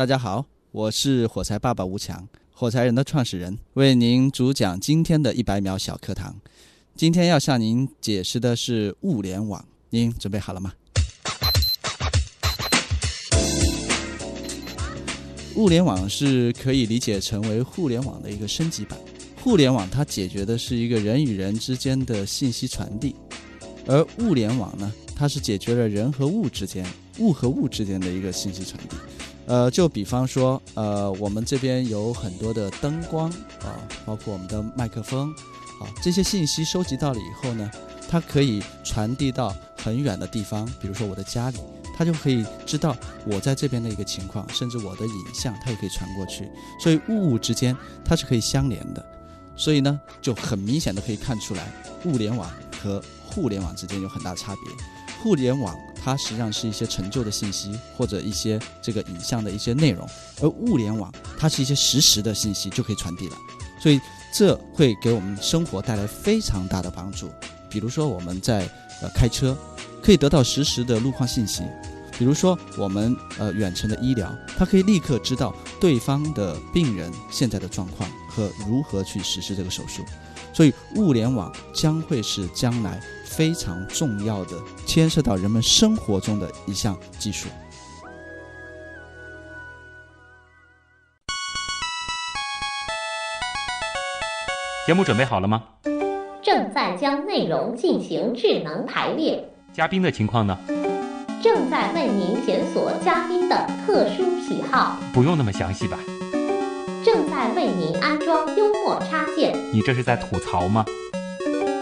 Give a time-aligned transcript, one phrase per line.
[0.00, 6.40] 大家好，我是火柴爸爸吴强，火柴人的创始人，为您主讲今天的一百秒小课堂。
[6.96, 10.72] 今天要向您解释的是物联网，您准备好了吗？
[15.56, 18.98] 物联网是可以理解成为互联网的一个升级版。
[19.42, 23.14] 互联网它解决的是一个人与人之间的信息传递，
[23.86, 26.86] 而物联网呢，它是解决了人和物之间、
[27.18, 28.96] 物和物之间的一个信息传递。
[29.50, 33.28] 呃，就比方说，呃，我们这边有很多的灯光
[33.64, 33.74] 啊，
[34.06, 35.28] 包括我们的麦克风，
[35.80, 37.68] 啊，这些信息收集到了以后呢，
[38.08, 41.58] 它可以传递到很远的地方，比如说我的家里，
[41.98, 42.96] 它就可以知道
[43.26, 49.04] 我在这边的一个情况，甚至我的影像它也可以传过去，所以物物之间它是可以相连的。
[49.56, 51.72] 所以呢，就很明显的可以看出来，
[52.04, 52.48] 物联网
[52.80, 54.72] 和互联网之间有很大差别。
[55.22, 60.08] 互联网它实际上是一些陈旧的信息或者一些这个影像的一些内容，
[60.40, 63.36] 而物联网它是一些实时的信息就可以传递了。
[63.78, 64.00] 所以
[64.32, 67.30] 这会给我们生活带来非常大的帮助。
[67.68, 68.68] 比如说我们在
[69.02, 69.56] 呃开车，
[70.02, 71.62] 可以得到实时的路况信息。
[72.18, 80.04] 比如说，我们呃远程的医疗，它可以立刻知道对方的病人现在的状况和如何去实施这个手术，
[80.52, 83.00] 所以物联网将会是将来
[83.30, 87.48] 非常重要的牵涉到人们生活中的一项技术。
[94.84, 95.62] 节目准备好了吗？
[96.42, 99.48] 正在将内容进行智能排列。
[99.72, 100.58] 嘉宾的情况呢？
[101.40, 105.96] 正在为您检索嘉宾的特殊喜好，不用那么详细吧？
[107.04, 110.84] 正在为您安装幽默插件，你这是在吐槽吗？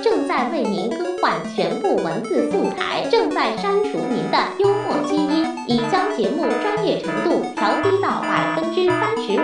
[0.05, 9.43] 正在为您更换全部文字素材，正在删除您的幽默基因，已将节目专业程度调低到百分之三十五。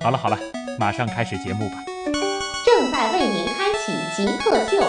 [0.00, 0.38] 好了好了，
[0.78, 1.84] 马上开始节目吧。
[2.64, 4.82] 正在为您开启极客秀。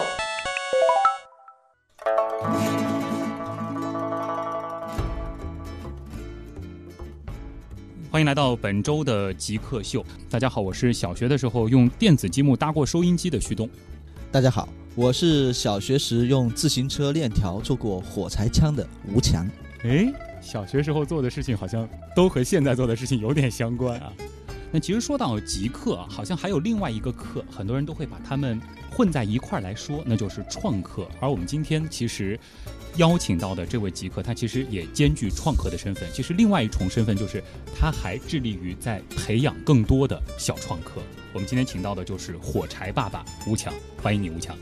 [8.09, 10.03] 欢迎来到本周的极客秀。
[10.29, 13.69] 大家好，我是小学的时候用电子积木搭过收音机的旭东。
[14.31, 14.67] 大家好，
[14.97, 19.47] 我是小学时用自行车链条做过火柴枪的吴强。
[19.83, 24.11] 哎，小学时候做的事情好像都和现在做的事情有点相关啊。
[24.71, 28.59] 那其实说到极客，好像还有另外一个课，很多人都会把他们
[28.89, 31.07] 混在一块儿来说，那就是创客。
[31.19, 32.37] 而我们今天其实。
[32.95, 36.09] 邀请到的这位极客，他其实也兼具创客的身份。
[36.11, 37.43] 其实另外一重身份就是，
[37.79, 40.99] 他还致力于在培养更多的小创客。
[41.31, 43.71] 我们今天请到的就是火柴爸爸吴强，
[44.01, 44.57] 欢迎你吴强。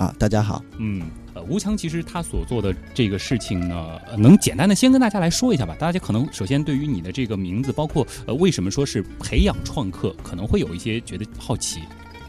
[0.00, 0.64] 啊，大家好。
[0.78, 1.02] 嗯，
[1.34, 5.76] 呃，吴强其实他所做的这个事情呢，能简单的先跟大家来说一下吧。
[5.78, 11.80] 大家可能首先对于你的这个名字，包括呃为什么说是培养创客，可能会有一些觉得好奇。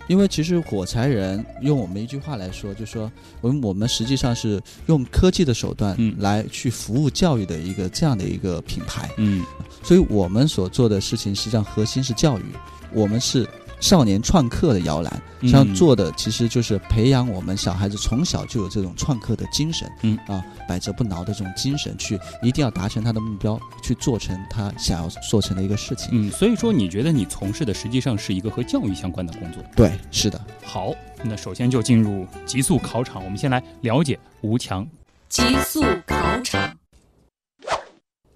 [0.10, 9.46] 因为其实火柴人用我们一句话来说，就说我们我们实际上是用科技的手段来去服务教育的一个这样的一个品牌，嗯，
[9.82, 12.44] 所以我们所做的事情实际上核心是教育，
[12.92, 13.48] 我们是。
[13.82, 26.10] 少年创客的摇篮，像做的其实就是培养我们小孩子从小就有这种创客的精神，嗯啊，百折不挠的这种精神，去一定要达成他的目标，去做成他想要做成的一个事情。
[26.12, 29.64] 嗯，所以说你觉得你从事的实际上是一个和教育相关的工作？
[29.76, 30.40] 对，是的。
[30.64, 30.94] 好，
[31.24, 34.88] 那首先就进入极速考场，我们先来了解吴强。
[35.28, 36.78] 极速考场，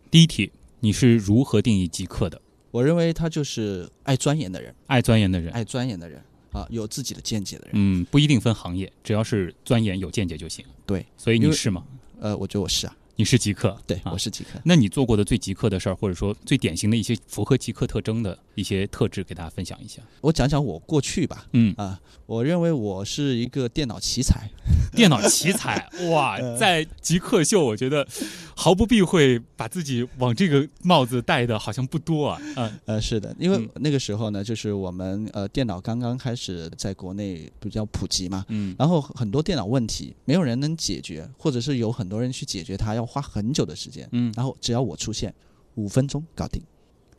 [0.10, 2.42] 第一题，你是如何定义极客的？
[2.76, 6.22] 我认为他就是爱钻研的人，爱钻研的人，爱钻研的人
[6.52, 7.72] 啊，有自己的见解的人。
[7.76, 10.66] 嗯，不一定分行业，只要是钻研有见解就行。
[10.86, 11.86] 对，所以你是吗？
[12.20, 12.94] 呃，我觉得我是啊。
[13.16, 14.60] 你是极客，对，我是极客。
[14.66, 20.02] 那你做过的最极客的事儿，或者说最典型的一些符合极客特征的一些特质，给大家分享一下。
[20.20, 21.48] 我讲讲我过去吧。
[21.54, 24.50] 嗯啊，我认为我是一个电脑奇才。
[24.92, 28.08] 电脑奇才， 哇，在极客秀，我觉得
[28.56, 32.42] 毫不避讳把自己往这个帽子戴的，好像不多啊。
[32.56, 38.46] 嗯呃，是的，因为那个时候呢，就是我们呃电脑刚刚开始在国内比较普及嘛。
[38.50, 38.76] 嗯。
[38.78, 44.08] 然后很多电脑问题没有人能解决，或者是有很多人去解决它，要花很久的时间。
[44.12, 44.34] 嗯。
[44.36, 45.34] 然后只要我出现，
[45.76, 46.62] 五分钟搞定。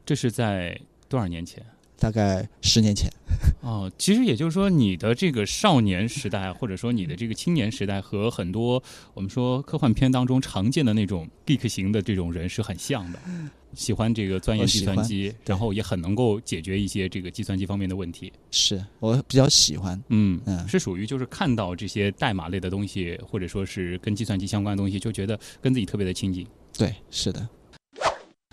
[0.04, 1.64] 这是在多少年前？
[1.98, 3.10] 大概十年前，
[3.62, 8.82] 哦，其实也就是说，你的这个少年时代，或者说你的这个青年时代，和很多
[9.14, 13.18] 我们说科幻片当中常见的那种 geek 型的这种人是很像的，
[13.74, 18.32] 喜欢这个钻研计算机，然后也很能够解决一些这个计算机方面的问题。
[18.50, 26.46] 是我比较喜欢，嗯嗯，是属于就是看到这些代码类的东西，或者说是跟计算机相关的东西，就觉得跟自己特别的亲近。
[26.76, 27.48] 对，是的。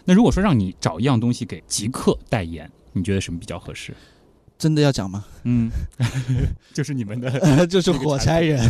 [0.06, 3.94] 那如果说让你找一样东西给极客代言，你觉得什么比较合适？
[4.56, 5.26] 真的要讲吗？
[5.44, 5.70] 嗯，
[6.74, 8.64] 就是你们的 就是火柴人。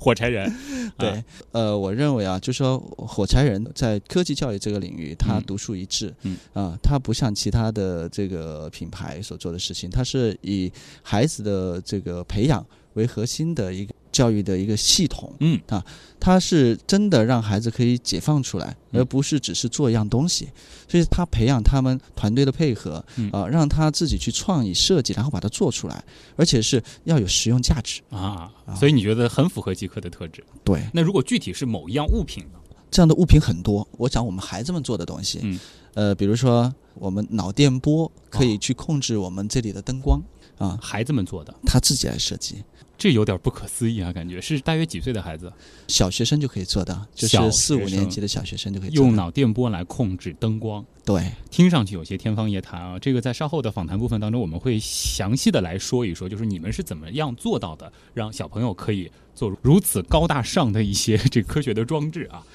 [0.00, 0.52] 火柴人，
[0.98, 6.12] 对啊，呃，我认为啊，就说火柴人在科技教育这个领域，它嗯独树一帜。
[6.22, 10.72] 嗯啊、它不像其他的这个品牌所做的事情，它是以
[11.02, 15.32] 孩子的这个培养为核心的一个教育的一个系统。
[15.40, 15.84] 嗯啊
[16.24, 20.48] 它是真的让孩子可以解放出来，嗯而不是只是做一样东西。
[20.86, 26.04] 所以他培养他们团队的配合，嗯啊、让他自己去创意设计，然后把它做出来，
[26.36, 28.00] 而且是要有实用价值。
[28.10, 30.44] 啊，啊所以你觉得很符合极客的特质？
[30.62, 32.60] 对，那如果具体是某一样物品呢？
[32.88, 33.88] 这样的物品很多。
[33.96, 35.58] 我想我们孩子们做的东西，嗯，
[35.94, 40.22] 呃，比如说我们脑电波可以去控制我们这里的灯光
[40.58, 42.62] 啊，孩子们做的，他自己来设计，
[42.96, 45.52] 这有点不可思议啊，感觉是大约几岁的孩子
[45.88, 50.84] 小学生就可以做到，就是四五年级的小学生就可以用脑电波来控制灯光？
[51.04, 51.32] 对。
[51.50, 62.46] 听上去有些天方夜谭啊，这个在稍后的访谈部分当中，我们会详细的来说一说，就是你们是怎么样做到的，让小朋友可以做如此高大上的一些这科学的装置啊。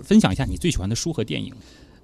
[0.00, 1.52] 分享一下你最喜欢的书和电影，《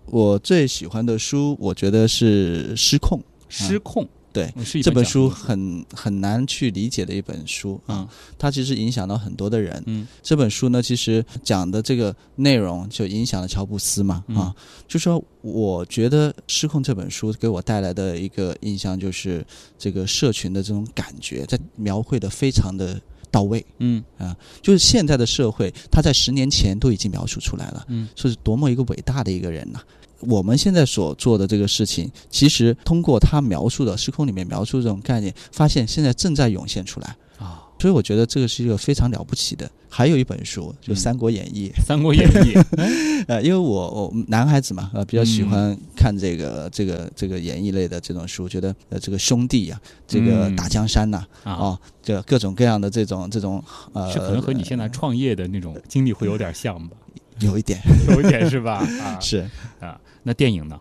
[0.07, 3.19] 我最喜欢的书，我觉得是《失控》。
[3.49, 4.53] 失控》对，
[4.83, 8.09] 这本书很很难去理解的一本书啊，嗯
[8.39, 9.83] 它其实影响到很多的人。
[9.87, 14.55] 嗯这本书呢，其实讲的这个内容就影响了乔布斯嘛嗯啊，
[14.87, 19.45] 就说我觉得《失控》这本书给我带来的一个印象就是
[19.79, 23.01] 这个社群的这种感觉，在描绘的非常的
[23.31, 23.65] 到位。
[23.79, 29.81] 嗯啊就是现在的社会，他在十年前都已经描述出来了，嗯说是多么一个伟大的一个人呐、
[30.21, 37.17] 我们现在所做的这个事情，其实通过他描述的时空里面描述这种概念，发现现在正在涌现出来。
[37.39, 39.71] 啊，所以我觉得这个是一个非常了不起的。
[39.89, 42.53] 还有一本书，就嗯《三国演义》《三国演义》
[43.27, 50.57] 呃，因为我我男孩子嘛，呃，比较喜嗯欢看这个、这个这个演义类的这种书，觉得呃这个兄弟呀、这个嗯。
[50.57, 53.63] 打江山呐、啊，哦，这各种各样的这种这种
[53.93, 56.97] 呃，是可能和你现在创业的那种经历会有点像吧？
[57.41, 58.79] 有一点 有一点是吧？
[59.03, 59.49] 啊，是
[59.81, 60.79] 啊，那电影呢？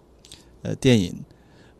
[0.63, 1.13] 呃电影，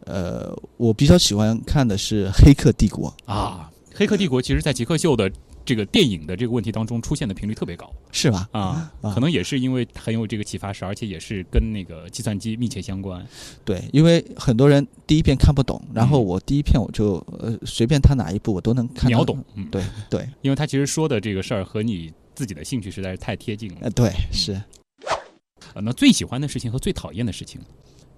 [0.05, 3.13] 呃，我比较喜欢看的是《黑客帝国》。
[3.31, 5.29] 啊，《黑客帝国》其实在极客秀的
[5.65, 8.47] 这个电影的这个问题当中出现的频率特别高是吧？
[8.51, 13.25] 啊，啊可能也是因为很有这个启发式，而且也是跟那个计算机密切相关。
[13.65, 23.77] 对，因为很多人第一遍看不懂，然后嗯我第一遍我就呃随便他哪一部我都能看秒懂，嗯，对对，因为他其实说的这个事儿和你自己的兴趣实在是太贴近了。
[23.81, 24.53] 呃对是。
[25.73, 27.59] 呃那最喜欢的事情和最讨厌的事情，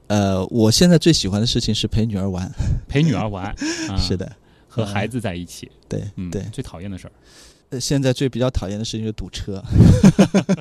[0.07, 2.51] 呃，我现在最喜欢的事情是陪女儿玩，
[2.89, 3.45] 陪女儿玩，
[3.89, 4.30] 啊、是，的，
[4.68, 6.42] 和孩子在一起，对嗯，对。
[6.51, 7.12] 最讨厌的事儿，
[7.69, 9.63] 呃现在最比较讨厌的事情就是堵车，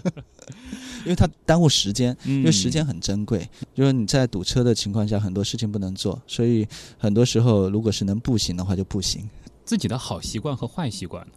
[1.05, 3.49] 因为它耽误时间，因因为时间很珍贵。
[3.75, 6.67] 就是你在堵车的情况下，很多事情不能做，所以
[6.97, 9.29] 很多时候如果是能步行的话就步行。
[9.65, 11.33] 自己的好习惯和坏习惯呢，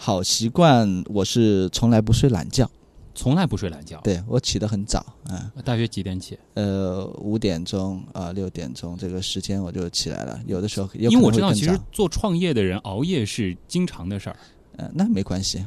[0.00, 2.70] 好习惯，我是从来不睡懒觉，
[3.16, 6.38] 从来不睡懒觉，对我起得很早啊、大约几点起？
[6.54, 14.36] 呃，五点钟啊，六、点钟这个时间我就起来了，有的时候因为我知道，其实做创业的人熬夜是经常的事儿，
[14.76, 15.66] 呃，那没关系，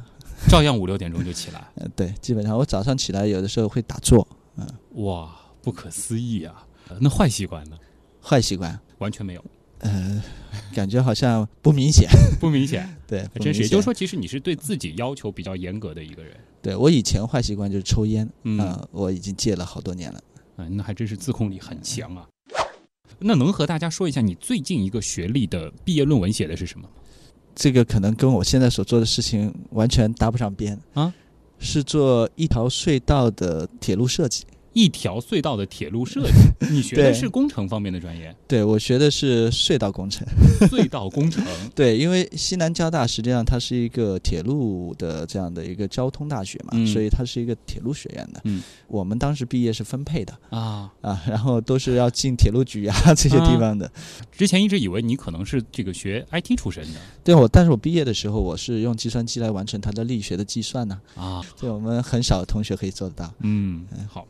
[0.50, 1.68] 照样五六点钟就起来。
[1.75, 4.25] 呃，对，基本上我早上起来有的时候会打坐，
[4.56, 4.66] 嗯。
[5.04, 5.30] 哇，
[5.62, 6.65] 不可思议啊！
[6.88, 7.77] 呃那坏习惯呢？
[8.24, 9.44] 坏习惯，完全没有，
[9.79, 10.24] 呃，
[10.75, 13.43] 感觉好像不明显， 不明显，对，还真是。
[13.43, 16.36] 不明显也就是说，其实你是对自己要求比较严格的一个人。
[16.62, 20.22] 对我以前坏习惯就是抽烟，嗯呃我已经戒了好多年了。
[20.58, 22.27] 嗯，那还真是自控力很强啊。
[23.20, 26.93] 那能和大家说一下你最近一个学历的毕业论文写的是什么吗？
[27.53, 31.13] 这个可能跟我现在所做的事情完全搭不上边啊，
[31.60, 34.46] 是做一条隧道的铁路设计。
[34.74, 40.25] 一条隧道的铁路设计， 你学的是工程方面的专业，对我学的是隧道工程。
[40.70, 41.44] 隧道工程。
[41.75, 48.42] 对，因为西南交大实际上它是一个铁路的这样的一个交通大学嘛，嗯所以它是一个铁路学院的。
[48.46, 53.92] 嗯，我们当时毕业是分配的啊，啊，然后都是要进铁路局啊 这些地方的。
[54.32, 61.42] 之前一直以为你可能是这个学 IT 出身的对我，但是我毕业的时候我是用计算机来完成它的力学的计算呢、啊。
[61.60, 63.34] 对我们很少同学可以做得到。
[63.42, 64.25] 嗯，好。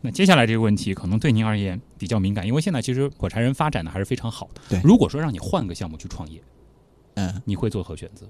[0.00, 4.60] 那接下来这个问题可能对您而言比较敏感，因为现在其实火柴人发展的还是非常好的。
[4.68, 6.40] 对如果说让你换个项目去创业，
[7.14, 8.28] 嗯，你会做何选择？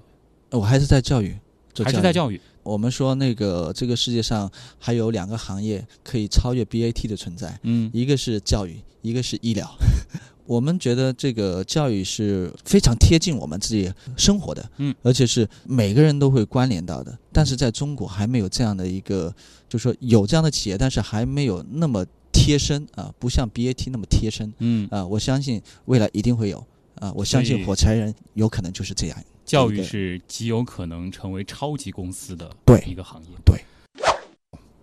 [0.51, 1.39] 我还是在教育，做
[1.77, 2.11] 还是在。
[2.11, 2.39] 教育？
[2.63, 9.67] 我们说那个这个世界上还有两个行业可以超越 BAT 的存在，嗯一个是教育，一个是医疗。
[10.45, 17.17] 我们觉得这个教育是非常贴近我们自己生活的，嗯，而且是每个人都会关联到的。
[17.31, 19.33] 但是在中国还没有这样的一个，
[19.69, 25.05] 就是说有这样的企业，但是还没有那么贴贴身啊，不像 BAT 那么贴身嗯，啊。
[25.05, 29.23] 我相信未来一定会有啊，我相信火柴人有可能就是这样。
[29.49, 33.29] 教育是极有可能成为超级公司的对一个行业。
[33.43, 33.59] 对。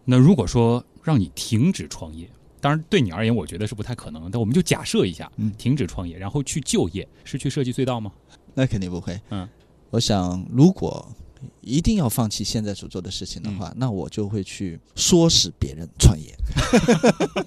[0.04, 2.28] 那如果说让你停止创业，
[2.60, 4.28] 当然对你而言，我觉得是不太可能。
[4.28, 8.10] 但我们就假设一下，嗯停止创业，然后去就业，是去设计隧道吗？
[8.54, 9.20] 那肯定不会。
[9.30, 9.48] 嗯，
[9.90, 11.14] 我想如果
[11.60, 16.34] 一定要放弃现在所做的事情的嗯话，那我就会去唆使别人创业。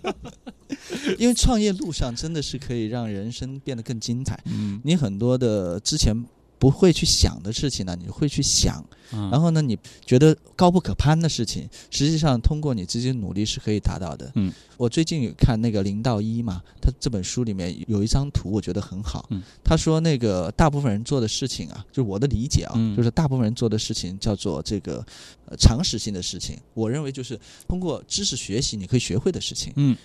[1.19, 4.39] 因为创业路上真的是可以让人生变得更精彩。
[4.45, 6.15] 嗯，你很多的之前
[6.59, 8.85] 不会去想的事情呢，你会去想。
[9.11, 9.75] 然然后呢，你
[10.05, 14.29] 觉得高不可攀的事情，实际上通过你自己的努力是可以达到的。
[14.35, 19.25] 嗯，我最近有看那个零到一嘛，他这本书里面有一张图，我觉得很好。
[19.29, 25.03] 嗯，他说那个大部分人做的事情啊，就是我的理解啊，嗯就是大部分人做的事情叫做这个
[25.45, 26.59] 呃常识性的事情。
[26.73, 27.39] 我认为就是
[27.69, 29.71] 通过知识学习你可以学会的事情。
[29.77, 29.97] 嗯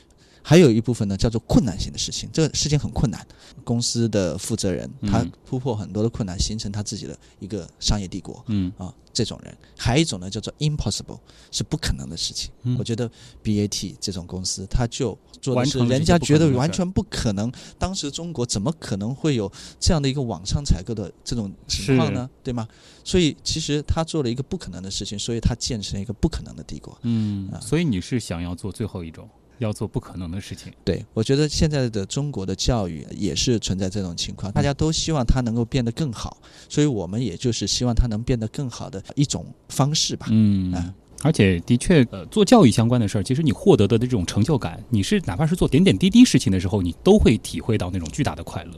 [0.46, 3.26] 还有一部分呢叫做困难性的事情，这个事情很困难。
[3.64, 8.44] 公司的负责人他嗯突破很多的困难，形成他自己的一个商业帝国。
[8.48, 11.18] 嗯啊，这种人，还有一种呢叫做 impossible，
[11.50, 12.50] 是不可能的事情。
[12.64, 13.10] 嗯我觉得
[13.42, 17.50] BAT 这种公司，他就做的是人家觉得完全不可能。
[17.78, 22.28] 当时中国怎么可能会有这样的一个网上采购的这种情况呢？
[22.42, 22.68] 对吗？
[23.02, 26.98] 所以其实他做了一个不可能的事情，所以他建成一个不可能的帝国。
[27.02, 29.26] 嗯啊所以你是想要做最后一种，
[29.58, 30.72] 要做不可能的事情。
[30.84, 36.36] 对，我觉得现在的中国的教育也是存在这种情况，大家都希望它能够变得更好，
[36.68, 40.26] 所以我们也就是希望它能变得更好的一种方式吧。
[40.30, 48.72] 嗯啊而且的确，呃，做教育相关的事儿，其实你获得的这种成就感，你是哪怕是做点点滴滴事情的时候，你都会体会到那种巨大的快乐。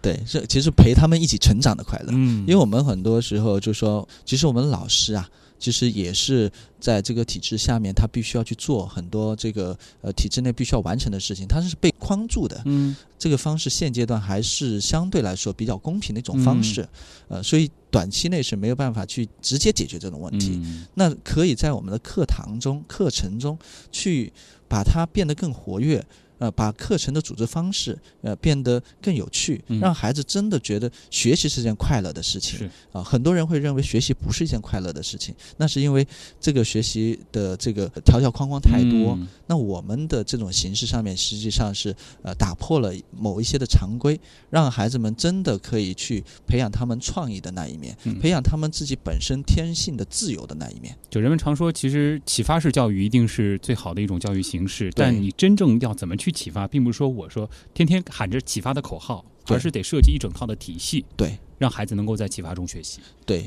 [0.00, 2.06] 对，是其实陪他们一起成长的快乐。
[2.12, 12.60] 嗯因为我们很多时候就说，其实我们老师啊，其实也是在这个体制下面，他必须要去做很多这个呃体制内必须要完成的事情，他是被框住的。
[12.64, 16.86] 嗯这个方式现阶段还是相对来说比较公平的一种方式，
[17.28, 20.60] 呃，所以短期内是没有办法去直接解决这种问题。
[20.62, 23.58] 嗯那可以在我们的课堂中、课程中
[23.90, 24.32] 去
[24.68, 26.04] 把它变得更活跃。
[26.38, 32.58] 呃，把课程的组织方式呃变得更有趣，嗯让孩子真的觉得学习是件快乐的事情。
[32.58, 36.06] 是啊，很多人会认为学习不是一件快乐的事情，那是因为
[36.40, 39.14] 这个学习的这个条条框框太多。
[39.14, 44.18] 嗯那我们的这种形式上面，实际上是呃打破了某一些的常规，
[44.50, 50.96] 让孩子们真的可以去培养他们创意的那一面，嗯培养他们自己本身天性的自由的那一面。
[51.08, 63.00] 就人们常说，其实启发式教育一定是最好的一种教育形式，但你真正要怎么去启发，并不是说我说天天喊着启发的口号，而是得设计一整套的体系，对让孩子能够在启发中学习。
[63.24, 63.46] 对，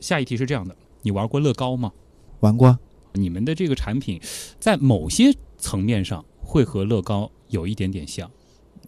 [0.00, 1.92] 下一题是这样的：你玩过乐高吗？
[2.40, 2.78] 玩过啊
[3.12, 4.20] 你们的这个产品
[4.58, 8.30] 在某些层面上会和乐高有一点点像。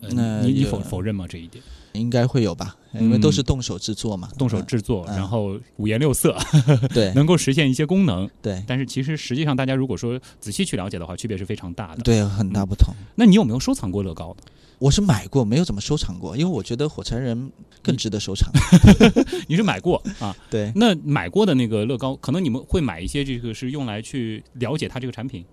[0.01, 1.27] 呃那你你否否认吗？
[1.29, 1.63] 这一点，
[1.95, 6.37] 应该会有吧，因为都是嗯动手制作嘛，动手制作，嗯然后五颜六色，
[6.67, 8.29] 嗯 对能够实现一些功能。
[8.43, 12.03] 对但是其实实际上，大家如果说仔细去了解的话，区别是非常大的。
[12.03, 12.95] 对，很大不同。
[13.15, 14.43] 那你有没有收藏过乐高呢？
[14.81, 18.51] 我是买过，没有怎么收藏过，因为我觉得火柴人更值得收藏。
[19.47, 20.37] 你是买过啊？
[20.51, 25.45] 对，那买过的那个乐高，可能你们会买一些这个是用来去了解它这个产品。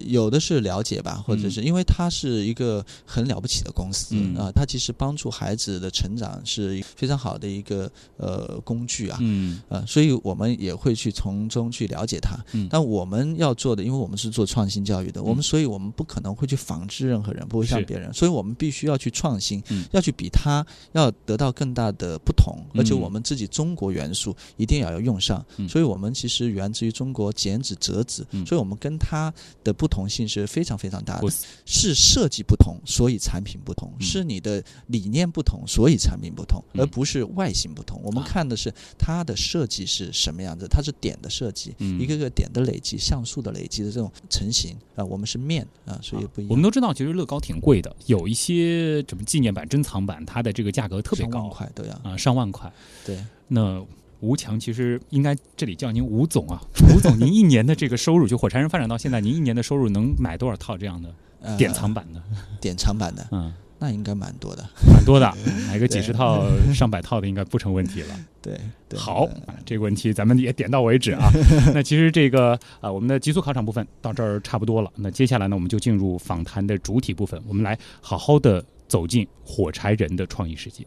[0.00, 4.36] 有的是了解吧，或者是因为它是一个很了不起的公司嗯。
[4.36, 9.18] 啊，它其实帮助孩子的成长是非常好的一个呃工具啊。
[9.20, 9.60] 嗯。
[9.68, 12.36] 呃，所以我们也会去从中去了解它。
[12.52, 12.68] 嗯。
[12.70, 19.84] 但我们要做的，因为我们是做创新教育的，我们所以我们不可能会去仿制任何人，不会像别人，所以我们必须要去创新，嗯。
[19.92, 25.44] 要去比他要得到更大的不同，而且嗯我们自己中国元素一定要要用上。
[25.56, 25.68] 嗯。
[25.68, 28.46] 所以我们其实源自于中国剪纸折纸，嗯。
[28.46, 29.32] 所以我们跟它
[29.64, 31.28] 的不同性是非常非常大的。
[31.66, 38.00] 是设计不同，所以产品不同；嗯是你的理念不同，所以产品不同，嗯而不是外形不同。
[38.02, 46.50] 我们啊看的是它的设计是什么样子，它是点的设计，嗯一个个点的累积、像素的累积的这种成型啊、我们是面啊、所以不一样。
[46.50, 52.72] 我们都知道，其实乐高挺贵的，有一些什么纪念版、珍藏版，它的这个价格特别上万高块都要，啊，上万块。
[53.04, 53.18] 对。
[53.52, 53.84] 那
[54.20, 56.60] 吴强其实应该这里叫您吴总啊，
[56.94, 62.22] 吴总，您一年的这个收入，就火柴人发展到现在，您一年的收入能买多少套这样的呃典藏版的？
[62.60, 64.62] 典藏版的，嗯，那应该蛮多的。
[64.86, 65.34] 蛮多的，
[65.66, 68.14] 买个几十套、 上百套的应该不成问题了。
[68.42, 68.58] 对，
[68.88, 69.28] 对好
[69.64, 71.30] 这个问题咱们也点到为止啊。
[71.74, 74.90] 那其实这个啊，我们的极速考场部分到这儿差不多了。
[74.96, 80.86] 那接下来呢，我们就进入访谈的主体部分，我们来好好的走进火柴人的创意世界。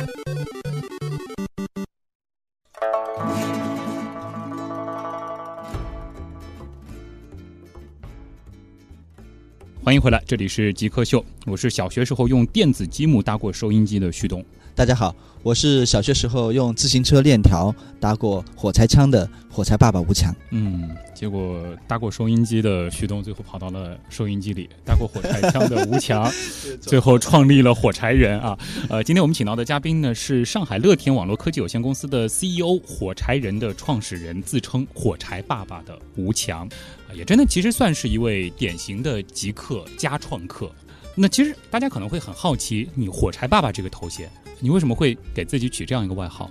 [9.83, 14.45] 欢迎回来，这里是极客秀，我是小学时候用电子积木搭过收音机的旭东。
[14.75, 20.33] 大家好，我是小学时候用自行车链条搭过火柴枪的火柴爸爸吴强。
[20.51, 26.31] 嗯，结果搭过收音机的旭东最后跑到了收音机里；搭过火柴枪的吴强，
[26.79, 28.55] 最后创立了火柴人啊。
[28.87, 36.69] 呃，今天我们请到的嘉宾呢是上海乐天网络科技有限公司的 CEO，火柴人的创始人，自称火柴爸爸的吴强，
[37.15, 40.71] 也真的其实算是一位典型的极客加创客。
[41.15, 44.29] 那其实大家可能会很好奇，你火柴爸爸这个头衔。
[44.61, 46.49] 你为什么会给自己取这样一个外号？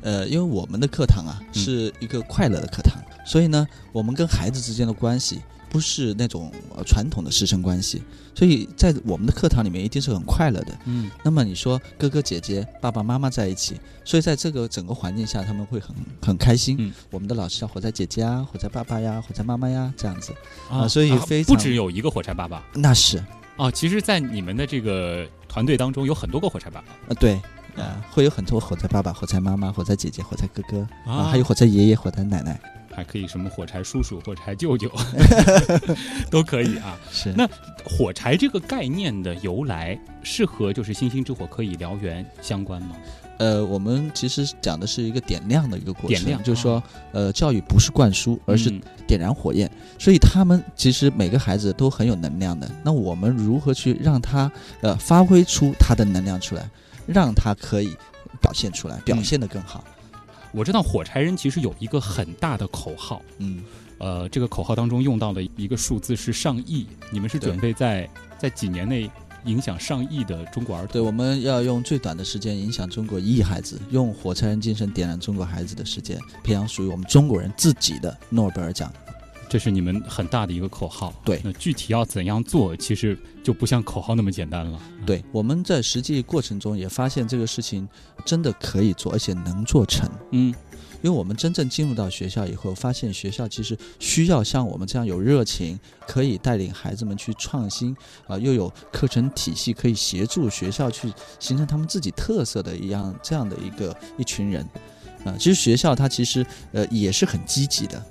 [0.00, 6.52] 呃，因为我们的课堂啊是一个快乐的课堂，所以呢，我们跟孩子之间的关系不是那种
[6.86, 8.00] 传统的师生关系，
[8.32, 10.78] 所以在我们的课堂里面一定是很快乐的。
[10.84, 13.74] 嗯，那么你说哥哥姐姐、爸爸妈妈在一起，
[14.04, 16.76] 所以在这个整个环境下，他们会很很开心。
[16.78, 20.32] 嗯，我们的老师叫火柴姐姐啊，火柴爸爸呀，火柴妈妈呀，这样子
[20.70, 23.22] 啊，所以非常不只有一个火柴爸爸，那是
[23.58, 25.26] 哦，其实，在你们的这个。
[25.50, 27.40] 团队当中有很多个火柴爸爸，呃，对，
[27.74, 32.60] 呃，会有很多火柴爸爸、火柴妈妈、火柴姐姐、火柴哥哥啊，还有火柴爷爷、火柴奶奶，
[32.94, 34.92] 还可以什么火柴叔叔、火柴舅舅，
[36.30, 36.98] 都可以啊。
[37.10, 37.48] 是那
[37.82, 42.94] 火柴这个概念的由来，是和就是星星之火可以燎原相关吗？
[43.38, 48.68] 呃，我们其实讲的是一个点亮的一个过程，点亮就是说，呃，教育不是灌输，而是
[49.06, 49.70] 点燃火焰。
[49.98, 52.68] 所以他们其实每个孩子都很有能量的。
[52.82, 56.68] 那我们如何去让他呃发挥出他的能量出来，
[57.06, 57.96] 让他可以
[58.40, 59.84] 表现出来，表现的更好？
[60.50, 63.62] 我知道火柴人其实有一个很大的口号，嗯，
[63.98, 66.86] 呃，这个口号当中用到的一个数字是上亿。
[67.12, 69.08] 你们是准备在在几年内？
[69.44, 78.92] 影响上亿的中国儿童，对，我们要用最短的时间影响中国一亿孩子，用火柴人精神点燃中国孩子的时间，培养属于我们中国人自己的诺贝尔奖，
[79.48, 81.14] 这是你们很大的一个口号。
[81.24, 84.80] 对，那具体要怎样做，其实就不像口号那么简单了。
[85.06, 87.88] 对，我们在实际过程中也发现这个事情
[88.24, 90.08] 真的可以做，而且能做成。
[90.32, 90.54] 嗯。
[91.00, 104.66] 因为我们真正进入到学校以后，发现学校其实需要像我们这样有热情，可以带领孩子们去创新，啊，又有课程体系可以协助学校去形成他们自己特色的一样这样的一个一群人，
[105.24, 108.04] 啊，其实学校它其实呃也是很积极的，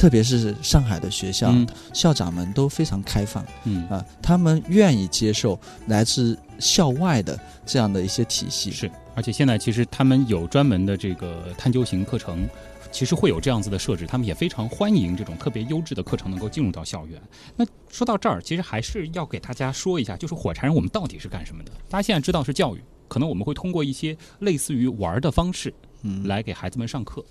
[0.00, 1.54] 特别是上海的学校，
[1.92, 8.90] 校长们都非常开放，嗯啊，他们愿意接受来自校外的这样的一些体系是。
[9.14, 12.48] 而且现在其实他们有专门的这个探究型课程，
[12.90, 17.20] 其实会有这样子的设置，他们也非常欢迎这种特别优质的课程能够进入到校园。
[17.54, 21.72] 那说到这儿，其实还是要给大家说一下，就是火柴人我们到底是干什么的？
[21.90, 27.22] 大家现在知道是教育，可能我们会通过一些类似于玩的方式，嗯，来给孩子们上课。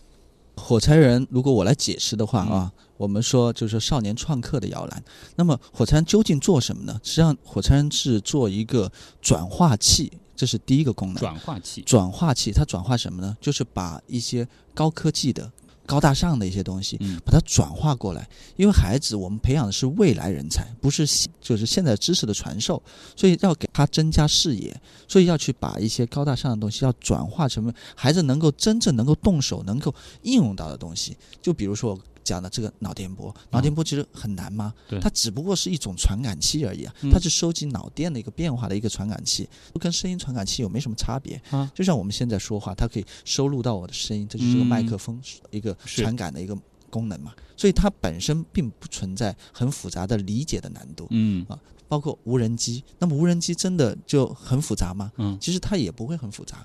[0.60, 5.04] 火柴人，如果我来解释的话啊，我们说就是少年创客的摇篮。
[5.36, 7.00] 那么火柴人究竟做什么呢？
[7.04, 8.92] 实际上，火柴人是做一个
[9.22, 10.12] 转化器。
[10.36, 11.82] 这是第一个功能，转化器。
[11.82, 13.36] 转化器它转化什么呢？
[13.42, 15.52] 就是把一些高科技的、
[15.90, 18.30] 高大上的一些东西，把它转化过来。
[18.58, 21.04] 因为孩子，我们培养的是未来人才，不是
[21.42, 22.80] 就是现在知识的传授，
[23.16, 31.18] 所以要给他增加视野，所以要去把一些高大上的东西要转化成孩子能够真正能够动手、能够应用到的东西。
[31.42, 32.00] 就比如说。
[32.30, 34.72] 讲的这个脑电波，脑电波其实很难吗？
[34.88, 41.72] 对，它只不过是一种传感器而已啊，它是收集脑电的一个变化的一个传感器，跟声音传感器有没什么差别啊？
[41.74, 46.56] 就像我们现在说话，它可以收录到我的声音，这就是个麦克风一个传感的一个
[46.92, 47.34] 功能嘛。
[47.58, 51.08] 所以它本身并不存在很复杂的理解的难度。
[51.10, 55.12] 嗯啊，包括无人机，那么无人机真的就很复杂吗？
[55.18, 56.64] 嗯，其实它也不会很复杂。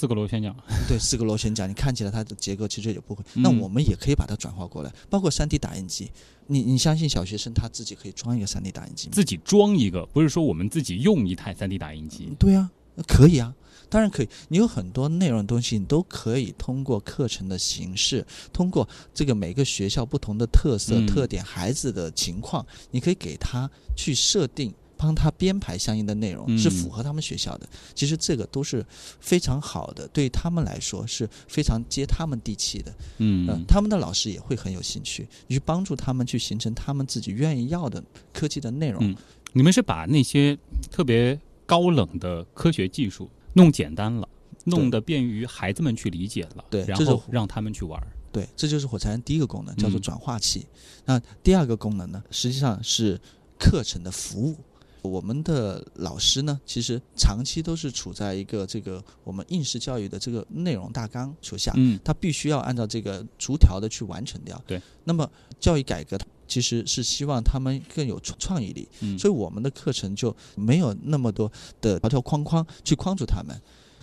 [0.00, 0.56] 四个螺旋桨，
[0.88, 3.22] 对，四个螺旋桨，你看起来它的结构其实也不会。
[3.34, 6.10] 那我们也可以把它转化过来，包括三 D 打印机。
[6.46, 9.12] 你你相信小学生他自己可以装一个三 D 打印机吗？
[9.12, 12.30] 自己装一个，不是说我们自己用一台三 D 打印机。
[12.38, 12.70] 对啊，
[13.06, 13.54] 可以啊，
[13.90, 14.28] 当然可以。
[14.48, 24.72] 你有很多内容东西，你都可以通过课程的形式，通过这个每个学校不同的特色特点、孩子的情况，你可以给他去设定。
[25.00, 27.66] 帮他编排相应的内容，嗯是符合他们学校的。
[27.94, 28.84] 其实这个都是
[29.18, 32.94] 非常好的，对他们来说是非常接他们地气的。
[33.16, 39.02] 嗯呃，他们的老师也会很有兴趣，你去帮助他们去形成他们自己愿意要的科技的内容。
[39.02, 39.16] 嗯
[39.52, 40.56] 你们是把那些
[40.92, 41.36] 特别
[41.66, 44.28] 高冷的科学技术弄简单了，
[44.66, 48.06] 弄得便于孩子们去理解了，对然后让他们去玩儿。
[48.30, 50.64] 对，这就是火柴人第一个功能，叫做嗯转化器。
[51.04, 53.20] 那第二个功能呢，实际上是
[53.58, 54.56] 课程的服务。
[55.02, 61.98] 我们的老师呢，其实长期都是处在一个这个我们应试教育的这个内容大纲手下，嗯。
[62.04, 64.60] 他必须要按照这个逐条的去完成掉。
[64.66, 73.56] 对，那么教育改革其实是希望他们更有创创意力，嗯，所以我们的课程就没有那么多的条条框框去框住他们，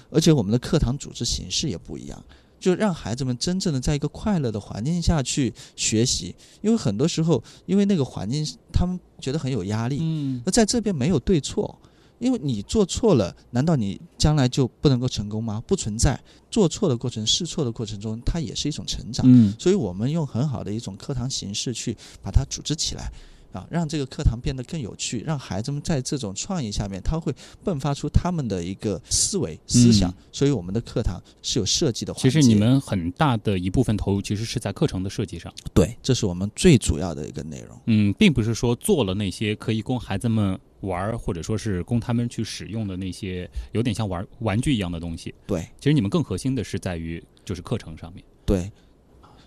[0.09, 2.23] 而且我们的课堂组织形式也不一样，
[2.59, 6.35] 就让孩子们真正的在一个快乐的环境下去学习。
[6.61, 11.79] 因为很多时候，因为那个环境他们觉得很有压力，嗯那在这边没有对错。
[12.19, 15.61] 因为你做错了，难道你将来就不能够成功吗？
[15.67, 19.23] 不存在，做错的过程、试错的过程中，它也是一种成长。
[19.29, 23.11] 嗯所以我们用很好的一种课堂形式去把它组织起来，
[23.57, 27.33] 啊，让这个课堂变得更有趣，让孩子们在这种创意下面，他会
[27.65, 30.09] 迸发出他们的一个思维思想。
[30.11, 32.29] 嗯所以我们的课堂是有设计的环其。
[32.29, 37.79] 实你们很大的一部分投入其实是在课程的设计上，对，这是我们最主要的一个内容。
[37.85, 45.33] 嗯，并不是说做了那些可以供孩子们玩儿，或者说是供他们去使用的那些有点像玩玩具一样的东西。
[45.47, 48.23] 对其实你们更核心的是在于就是课程上面。
[48.45, 48.71] 对。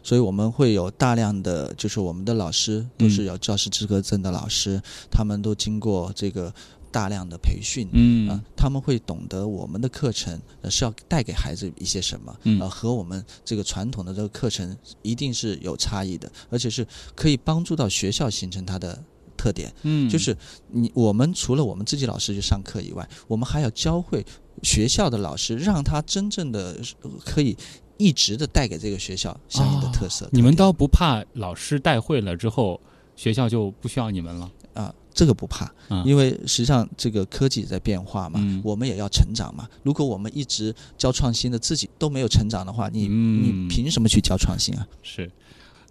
[0.03, 6.53] 所以我们会有大量的，就是我们的老师都是有教师资格证的老师，他们都经过这个
[6.91, 8.29] 大量的培训，嗯。
[8.29, 12.61] 啊，他们会懂得我们的课程呃是要带给孩子一些什么，嗯。
[12.61, 19.03] 呃，和我们这个传统的这个课程一定是有差异的，而且是可以帮助到学校形成它的
[19.37, 19.73] 特点。
[19.83, 20.09] 嗯。
[20.09, 20.37] 就是
[20.69, 24.25] 你我们除了我们自己老师去上课以外，我们还要教会
[24.63, 27.57] 学校的老师，让他真正的呃可以
[28.01, 30.25] 一直的带给这个学校相应的特色。
[30.25, 32.81] 哦你们倒不怕老师带会了之后，
[33.15, 34.51] 学校就不需要你们了？
[34.73, 39.69] 啊，这个不怕，嗯因为实际上这个科技在变化嘛，嗯我们也要成长嘛。
[39.83, 44.87] 如果我们一直教创新的，自己都没有成长的话，你、嗯你凭什么去教创新啊？
[45.03, 45.31] 是。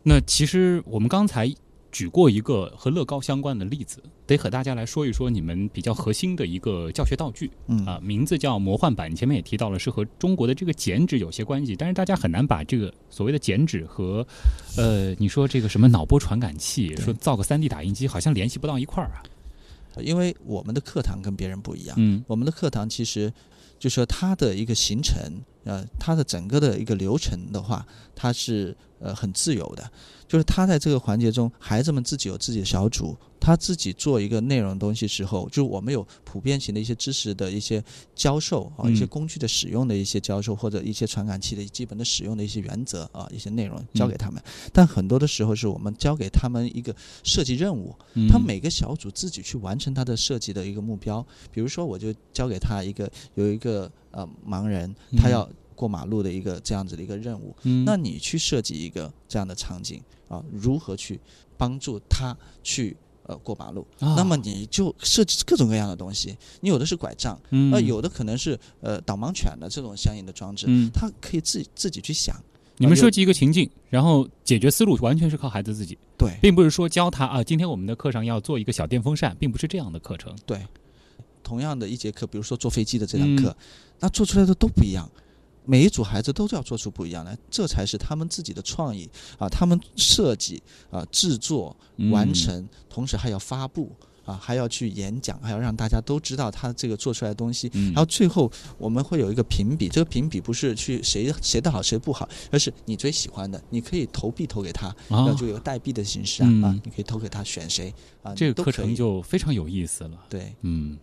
[0.02, 1.54] 那其实我们刚才
[1.92, 9.16] 举过一个和乐高相关的例子，得和大家来说一说你们比较核心的一个教学道具嗯啊，名字叫魔幻板。
[9.16, 14.26] 前面也提到了，是和中国的这个剪纸有些关系，但是大家很难把这个所谓的剪纸和，
[14.78, 19.24] 呃，你说这个什么脑波传感器，说造个三 D 打印机，好像联系不到一块儿啊。
[20.02, 23.34] 因为我们的课堂跟别人不一样，嗯我们的课堂其实
[23.80, 29.92] 就说它的一个行程，呃，它的整个的一个流程的话，它是呃很自由的，
[30.28, 38.94] 就是他在这个环节中，孩子们自己有自己的小组，他自己做一个内容东西时候，就是我们有普遍型的一些知识的一些教授啊，嗯。
[38.94, 44.44] 一些工具的使用的一些教授，或者一些传感器的基本的使用的一些原则啊，一些内容教给他们。
[44.74, 48.28] 但很多的时候是我们教给他们一个设计任务，嗯。
[48.28, 51.26] 他每个小组自己去完成他的设计的一个目标。
[51.52, 57.86] 比如说，我就交给他一个有一个呃盲人，他嗯要过马路的一个这样子的一个任务，嗯。
[57.86, 61.20] 那你去设计一个这样的场景啊，如何去
[61.58, 62.98] 帮助他去
[63.30, 63.86] 呃过马路？
[64.00, 72.36] 啊那么你就设计各种各样的东西，你有的是拐杖，嗯呃，有的可能是呃导盲犬的这种相应的装置，嗯他可以自己自己去想。
[72.78, 80.34] 你们设计一个情境，然后解决思路完全是靠孩子自己，对并不是说教他啊，今天我们的课上要做一个小电风扇，并不是这样的课程。
[80.46, 80.66] 对，
[81.44, 83.56] 同样的一节课，比如说坐飞机的这堂嗯课，
[84.00, 85.10] 那做出来的都不一样。
[85.70, 89.48] 每一组孩子都要做出不一样来，这才是他们自己的创意啊！
[89.48, 91.78] 他们设计啊、制作、
[92.10, 97.70] 完嗯成，同时还要发布啊，还要去演讲，还要让大家都知道他这个做出来的东西。
[97.76, 110.18] 嗯然后最后我们会有一个评比，这个评比不是去谁谁的好谁不好，而是你最喜欢的，你可以投币投给他，啊那就有代币的形式啊、嗯啊，你可以投给他选谁啊，这个课程就非常有意思了。
[110.28, 110.52] 对。
[110.62, 110.98] 嗯，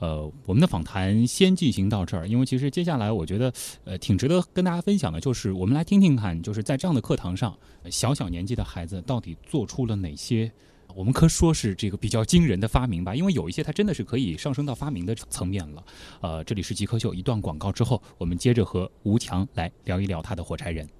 [0.00, 3.52] 呃，我们的访谈先进行到这儿，因为其实接下来我觉得，
[3.84, 7.56] 呃，挺值得跟大家分享的，就是我们来听听看，就是在这样的课堂上，
[7.90, 10.50] 小小年纪的孩子到底做出了哪些。
[10.96, 15.84] 我们可说是这个比较惊人的发明吧，因为有一些它真的是可以上升到发明的层面了。
[16.20, 20.99] 呃，这里是极客秀，一段广告之后，我们接着和吴强来聊一聊他的火柴人。